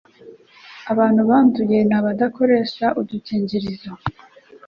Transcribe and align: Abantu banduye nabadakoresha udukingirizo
Abantu 0.91 1.21
banduye 1.29 1.77
nabadakoresha 1.89 2.85
udukingirizo 2.99 3.91